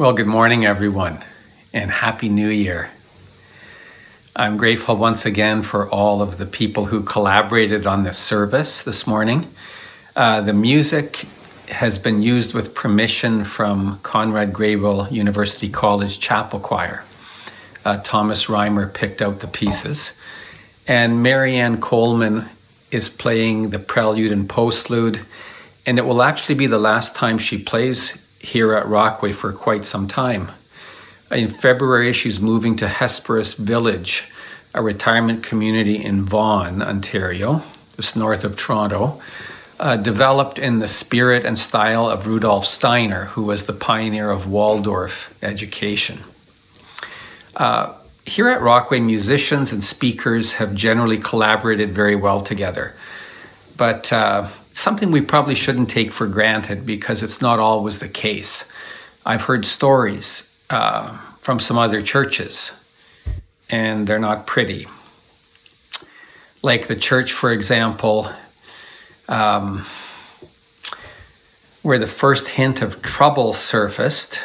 [0.00, 1.22] Well, good morning, everyone,
[1.74, 2.88] and Happy New Year.
[4.34, 9.06] I'm grateful once again for all of the people who collaborated on this service this
[9.06, 9.48] morning.
[10.16, 11.26] Uh, the music
[11.68, 17.04] has been used with permission from Conrad Grebel University College Chapel Choir.
[17.84, 20.12] Uh, Thomas Reimer picked out the pieces.
[20.88, 22.48] And Marianne Coleman
[22.90, 25.26] is playing the prelude and postlude,
[25.84, 29.84] and it will actually be the last time she plays here at Rockway for quite
[29.84, 30.50] some time.
[31.30, 34.24] In February, she's moving to Hesperus Village,
[34.74, 37.62] a retirement community in Vaughan, Ontario,
[37.96, 39.20] just north of Toronto,
[39.78, 44.50] uh, developed in the spirit and style of Rudolf Steiner, who was the pioneer of
[44.50, 46.20] Waldorf education.
[47.56, 47.94] Uh,
[48.26, 52.94] here at Rockway, musicians and speakers have generally collaborated very well together.
[53.76, 54.48] But uh,
[54.80, 58.64] something we probably shouldn't take for granted because it's not always the case.
[59.26, 62.72] I've heard stories uh, from some other churches,
[63.68, 64.88] and they're not pretty.
[66.62, 68.30] Like the church, for example,
[69.28, 69.84] um,
[71.82, 74.38] where the first hint of trouble surfaced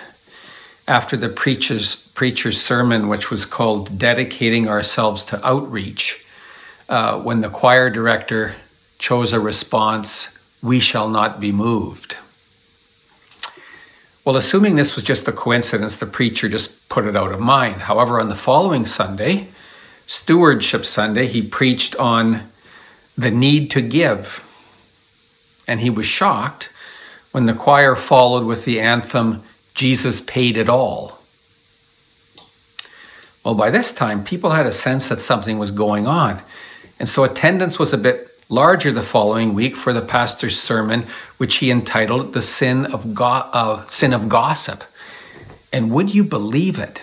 [0.88, 6.24] after the preacher's, preacher's sermon, which was called Dedicating Ourselves to Outreach,
[6.90, 8.56] uh, when the choir director
[8.98, 10.30] chose a response,
[10.62, 12.16] We shall not be moved.
[14.24, 17.82] Well, assuming this was just a coincidence, the preacher just put it out of mind.
[17.82, 19.50] However, on the following Sunday,
[20.08, 22.50] Stewardship Sunday, he preached on
[23.16, 24.44] the need to give.
[25.68, 26.70] And he was shocked
[27.32, 29.44] when the choir followed with the anthem,
[29.74, 31.20] Jesus paid it all.
[33.44, 36.42] Well, by this time, people had a sense that something was going on.
[37.00, 41.08] And so attendance was a bit larger the following week for the pastor's sermon,
[41.38, 44.84] which he entitled The Sin of, Go- uh, Sin of Gossip.
[45.74, 47.02] And would you believe it?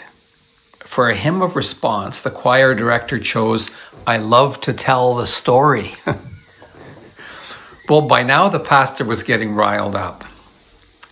[0.84, 3.70] For a hymn of response, the choir director chose,
[4.06, 5.94] I love to tell the story.
[7.88, 10.24] well, by now the pastor was getting riled up.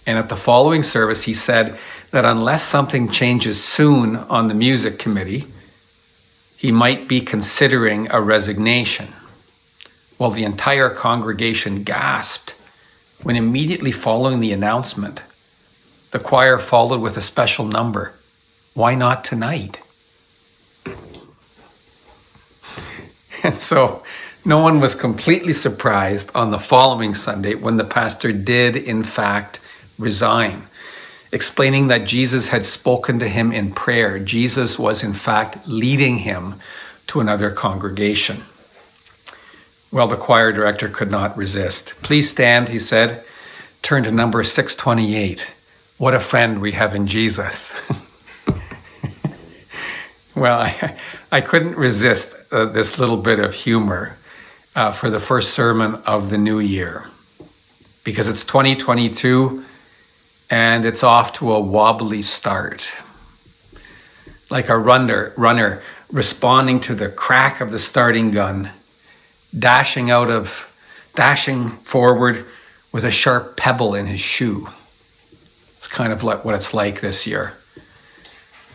[0.06, 1.78] And at the following service, he said
[2.10, 5.46] that unless something changes soon on the music committee,
[6.56, 9.08] he might be considering a resignation.
[10.20, 12.54] Well, the entire congregation gasped
[13.22, 15.22] when immediately following the announcement,
[16.10, 18.12] the choir followed with a special number.
[18.74, 19.80] Why not tonight?
[23.42, 24.02] And so
[24.44, 29.58] no one was completely surprised on the following Sunday when the pastor did, in fact,
[29.98, 30.64] resign,
[31.32, 34.18] explaining that Jesus had spoken to him in prayer.
[34.18, 36.56] Jesus was, in fact, leading him
[37.06, 38.44] to another congregation.
[39.92, 41.94] Well, the choir director could not resist.
[42.00, 43.24] Please stand, he said.
[43.82, 45.48] Turn to number 628.
[45.98, 47.72] What a friend we have in Jesus.
[50.36, 50.96] well, I,
[51.32, 54.16] I couldn't resist uh, this little bit of humor
[54.76, 57.06] uh, for the first sermon of the new year
[58.04, 59.64] because it's 2022
[60.48, 62.92] and it's off to a wobbly start.
[64.50, 68.70] Like a runner, runner responding to the crack of the starting gun
[69.56, 70.72] dashing out of,
[71.14, 72.46] dashing forward
[72.92, 74.68] with a sharp pebble in his shoe.
[75.76, 77.54] It's kind of like what it's like this year.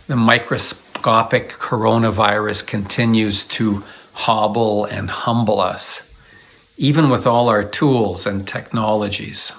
[0.07, 6.01] The microscopic coronavirus continues to hobble and humble us,
[6.77, 9.51] even with all our tools and technologies.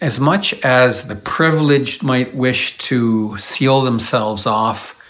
[0.00, 5.00] As much as the privileged might wish to seal themselves off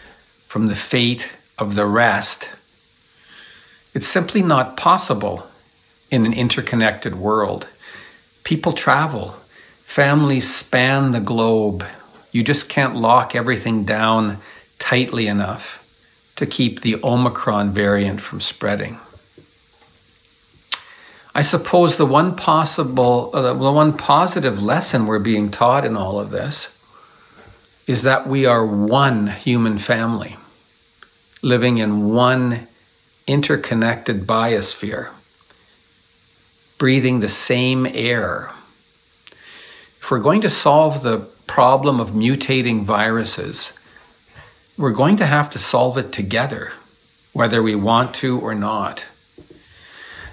[0.46, 2.48] from the fate of the rest,
[3.96, 5.46] it's simply not possible
[6.10, 7.66] in an interconnected world.
[8.44, 9.36] People travel,
[9.86, 11.82] families span the globe.
[12.30, 14.36] You just can't lock everything down
[14.78, 15.82] tightly enough
[16.36, 18.98] to keep the Omicron variant from spreading.
[21.34, 26.20] I suppose the one possible, uh, the one positive lesson we're being taught in all
[26.20, 26.76] of this
[27.86, 30.36] is that we are one human family
[31.40, 32.68] living in one
[33.26, 35.08] interconnected biosphere,
[36.78, 38.50] breathing the same air.
[40.00, 43.72] If we're going to solve the problem of mutating viruses,
[44.78, 46.72] we're going to have to solve it together,
[47.32, 49.04] whether we want to or not.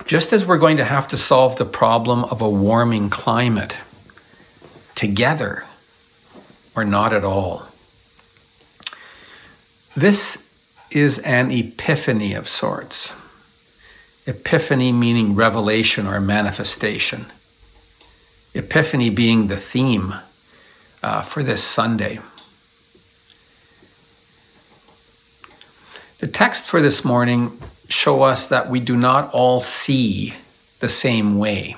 [0.05, 3.75] Just as we're going to have to solve the problem of a warming climate
[4.95, 5.63] together
[6.75, 7.67] or not at all.
[9.95, 10.43] This
[10.95, 13.13] is an epiphany of sorts.
[14.25, 17.25] Epiphany meaning revelation or manifestation.
[18.53, 20.15] Epiphany being the theme
[21.01, 22.19] uh, for this Sunday.
[26.19, 27.59] The text for this morning
[27.89, 30.35] show us that we do not all see
[30.79, 31.75] the same way.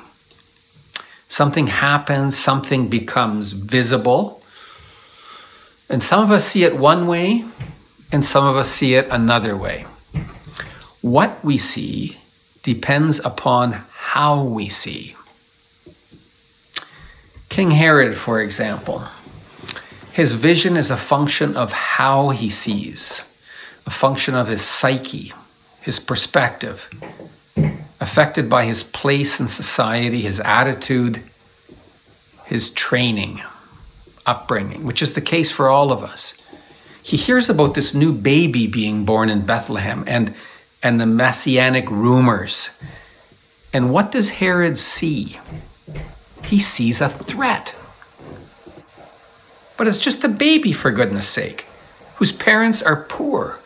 [1.29, 4.43] Something happens, something becomes visible,
[5.89, 7.45] and some of us see it one way,
[8.11, 9.85] and some of us see it another way.
[11.01, 12.17] What we see
[12.63, 15.15] depends upon how we see.
[17.49, 19.07] King Herod, for example,
[20.11, 23.21] his vision is a function of how he sees
[23.85, 25.31] a function of his psyche,
[25.81, 26.89] his perspective,
[28.01, 31.21] affected by his place in society, his attitude,
[32.45, 33.41] his training,
[34.25, 36.33] upbringing, which is the case for all of us.
[37.05, 40.33] He hears about this new baby being born in Bethlehem and,
[40.81, 42.69] and the messianic rumors.
[43.71, 45.39] And what does Herod see?
[46.43, 47.75] He sees a threat.
[49.77, 51.65] But it's just a baby, for goodness sake,
[52.15, 53.59] whose parents are poor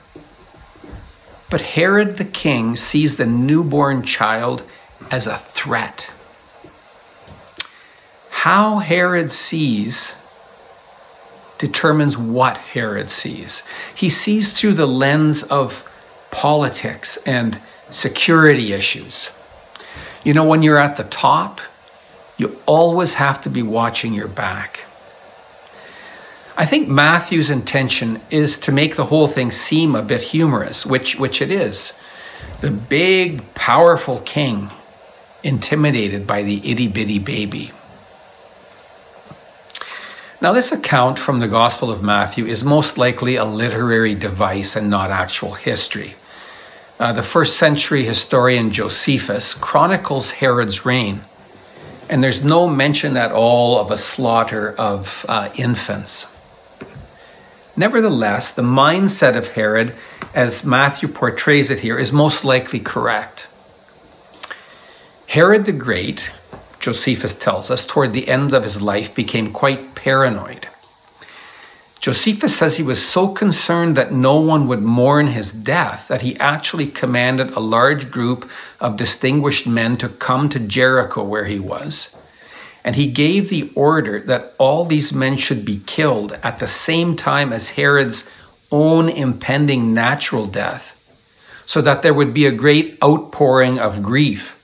[1.50, 4.62] but Herod the king sees the newborn child
[5.10, 6.10] as a threat.
[8.30, 10.14] How Herod sees
[11.60, 13.62] determines what Herod sees.
[13.94, 15.88] He sees through the lens of
[16.32, 17.60] politics and
[17.92, 19.30] security issues.
[20.24, 21.62] You know, when you're at the top,
[22.38, 24.82] you always have to be watching your back.
[26.58, 31.18] I think Matthew's intention is to make the whole thing seem a bit humorous, which,
[31.18, 31.94] which it is.
[32.62, 34.72] The big, powerful king
[35.44, 37.72] intimidated by the itty bitty baby.
[40.42, 44.90] Now, this account from the Gospel of Matthew is most likely a literary device and
[44.90, 46.16] not actual history.
[46.98, 51.24] Uh, the first century historian Josephus chronicles Herod's reign,
[52.10, 56.26] and there's no mention at all of a slaughter of uh, infants.
[57.76, 59.94] Nevertheless, the mindset of Herod,
[60.34, 63.46] as Matthew portrays it here, is most likely correct.
[65.28, 66.32] Herod the Great,
[66.80, 70.68] Josephus tells us, toward the end of his life became quite paranoid.
[72.00, 76.40] Josephus says he was so concerned that no one would mourn his death that he
[76.40, 78.50] actually commanded a large group
[78.80, 82.16] of distinguished men to come to Jericho where he was
[82.84, 87.16] and he gave the order that all these men should be killed at the same
[87.16, 88.30] time as Herod's
[88.72, 90.96] own impending natural death,
[91.66, 94.56] so that there would be a great outpouring of grief,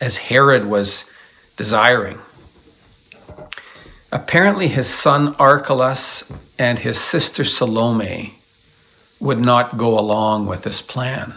[0.00, 1.08] as Herod was
[1.60, 2.18] desiring.
[4.10, 6.24] Apparently, his son Archelaus
[6.58, 8.38] and his sister Salome
[9.20, 11.34] would not go along with this plan.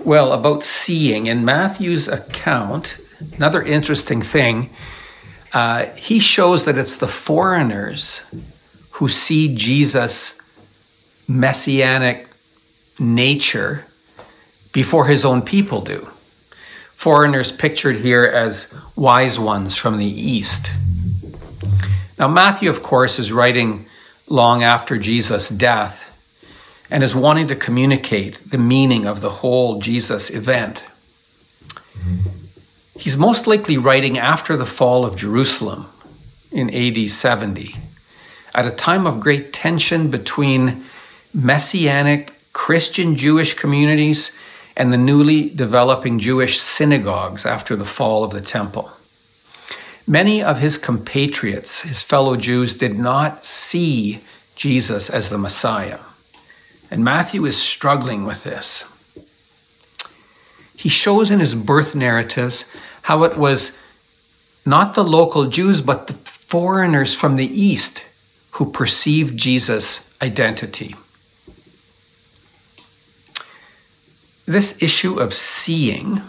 [0.00, 2.96] Well, about seeing, in Matthew's account,
[3.36, 4.70] another interesting thing,
[5.52, 8.22] uh, he shows that it's the foreigners
[8.98, 10.36] who see Jesus'
[11.28, 12.27] messianic
[12.98, 13.84] nature
[14.72, 16.08] before his own people do.
[16.94, 20.72] Foreigners pictured here as wise ones from the East.
[22.18, 23.86] Now, Matthew, of course, is writing
[24.26, 26.04] long after Jesus' death
[26.90, 30.82] and is wanting to communicate the meaning of the whole Jesus event.
[32.98, 35.86] He's most likely writing after the fall of Jerusalem
[36.50, 37.76] in AD 70,
[38.54, 40.84] at a time of great tension between
[41.32, 44.32] messianic Christian Jewish communities
[44.76, 48.90] and the newly developing Jewish synagogues after the fall of the temple.
[50.08, 54.22] Many of his compatriots, his fellow Jews, did not see
[54.56, 56.00] Jesus as the Messiah.
[56.90, 58.84] And Matthew is struggling with this.
[60.76, 62.64] He shows in his birth narratives
[63.02, 63.78] how it was
[64.66, 68.02] not the local Jews, but the foreigners from the East
[68.50, 70.96] who perceived Jesus' identity.
[74.48, 76.22] This issue of seeing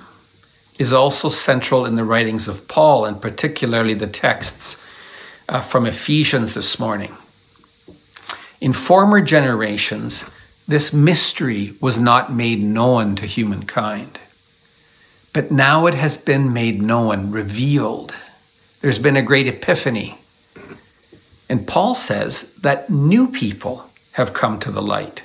[0.78, 4.76] is also central in the writings of Paul, and particularly the texts
[5.48, 7.16] uh, from Ephesians this morning.
[8.60, 10.26] In former generations,
[10.68, 14.20] this mystery was not made known to humankind.
[15.32, 18.14] But now it has been made known, revealed.
[18.82, 20.18] There's been a great epiphany.
[21.48, 25.24] And Paul says that new people have come to the light.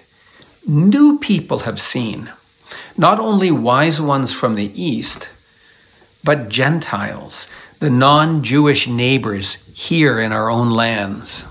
[0.64, 2.30] New people have seen,
[2.96, 5.28] not only wise ones from the East,
[6.22, 7.46] but Gentiles,
[7.80, 11.44] the non Jewish neighbors here in our own lands.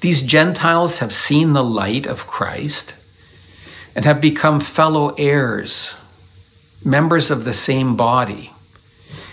[0.00, 2.94] These Gentiles have seen the light of Christ
[3.94, 5.94] and have become fellow heirs,
[6.84, 8.52] members of the same body,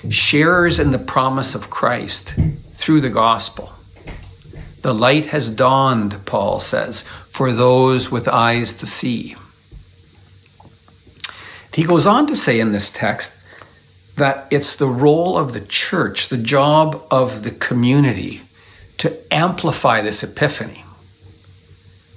[0.09, 2.33] sharers in the promise of Christ
[2.75, 3.73] through the gospel.
[4.81, 9.35] The light has dawned, Paul says, for those with eyes to see.
[11.73, 13.35] He goes on to say in this text
[14.15, 18.41] that it's the role of the church, the job of the community
[18.99, 20.85] to amplify this epiphany.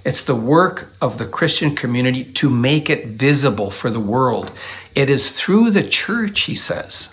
[0.04, 4.52] It's the work of the Christian community to make it visible for the world.
[4.94, 7.08] It is through the church, he says,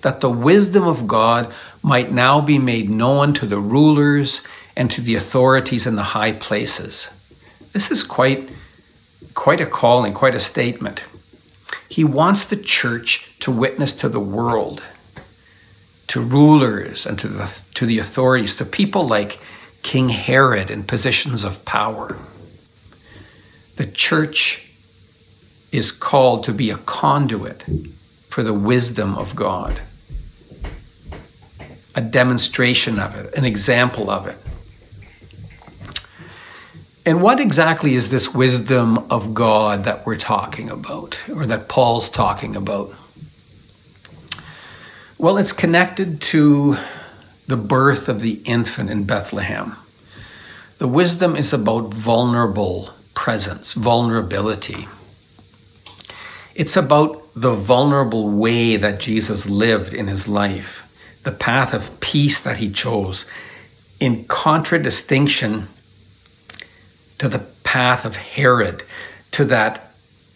[0.00, 4.40] that the wisdom of God might now be made known to the rulers
[4.76, 7.08] and to the authorities in the high places.
[7.72, 8.50] This is quite,
[9.34, 11.02] quite a calling, quite a statement.
[11.92, 14.82] He wants the church to witness to the world,
[16.06, 19.38] to rulers and to the, to the authorities, to people like
[19.82, 22.16] King Herod in positions of power.
[23.76, 24.62] The church
[25.70, 27.62] is called to be a conduit
[28.30, 29.82] for the wisdom of God,
[31.94, 34.41] a demonstration of it, an example of it.
[37.04, 42.08] And what exactly is this wisdom of God that we're talking about, or that Paul's
[42.08, 42.94] talking about?
[45.18, 46.78] Well, it's connected to
[47.48, 49.76] the birth of the infant in Bethlehem.
[50.78, 54.86] The wisdom is about vulnerable presence, vulnerability.
[56.54, 60.88] It's about the vulnerable way that Jesus lived in his life,
[61.24, 63.26] the path of peace that he chose,
[63.98, 65.66] in contradistinction
[67.22, 68.82] to the path of Herod,
[69.30, 69.92] to that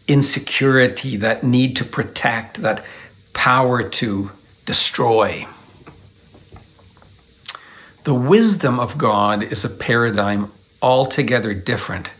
[0.06, 2.84] insecurity, that need to protect, that
[3.32, 4.30] power to
[4.66, 5.48] destroy.
[8.04, 12.10] The wisdom of God is a paradigm altogether different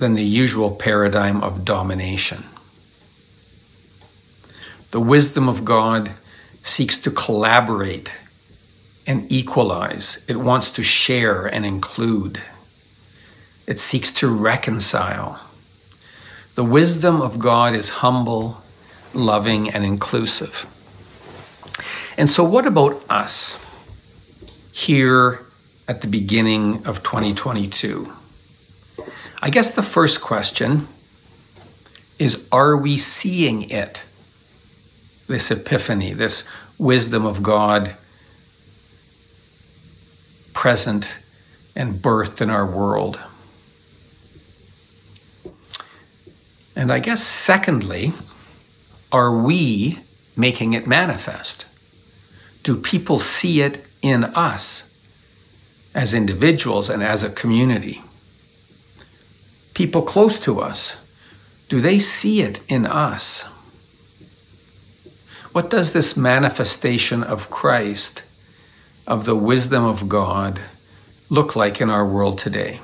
[0.00, 2.42] than the usual paradigm of domination.
[4.90, 6.10] The wisdom of God
[6.64, 8.10] seeks to collaborate
[9.06, 12.42] and equalize, it wants to share and include.
[13.70, 15.38] It seeks to reconcile.
[16.56, 18.64] The wisdom of God is humble,
[19.14, 20.66] loving, and inclusive.
[22.18, 23.58] And so, what about us
[24.72, 25.46] here
[25.86, 28.12] at the beginning of 2022?
[29.40, 30.88] I guess the first question
[32.18, 34.02] is Are we seeing it?
[35.28, 36.42] This epiphany, this
[36.76, 37.94] wisdom of God
[40.54, 41.06] present
[41.76, 43.20] and birthed in our world.
[46.80, 48.14] And I guess, secondly,
[49.12, 49.98] are we
[50.34, 51.66] making it manifest?
[52.62, 54.90] Do people see it in us
[55.94, 58.00] as individuals and as a community?
[59.74, 60.96] People close to us,
[61.68, 63.42] do they see it in us?
[65.52, 68.22] What does this manifestation of Christ,
[69.06, 70.62] of the wisdom of God,
[71.28, 72.80] look like in our world today?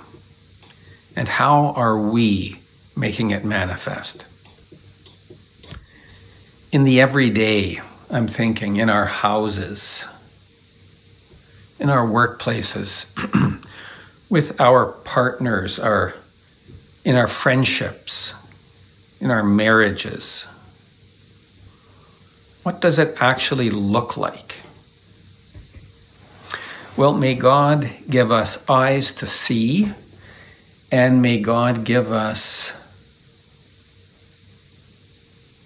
[1.16, 2.60] And how are we
[2.96, 4.24] making it manifest.
[6.72, 10.04] In the everyday, I'm thinking, in our houses,
[11.78, 13.06] in our workplaces,
[14.30, 16.14] with our partners, our,
[17.04, 18.32] in our friendships,
[19.20, 20.46] in our marriages.
[22.62, 24.56] What does it actually look like?
[26.96, 29.92] Well, may God give us eyes to see,
[30.90, 32.72] and may God give us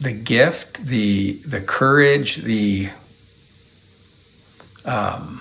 [0.01, 2.91] the gift, the the courage, the
[4.85, 5.41] um,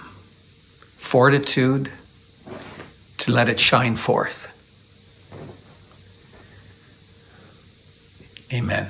[0.97, 1.91] fortitude
[3.19, 4.47] to let it shine forth.
[8.51, 8.89] Amen.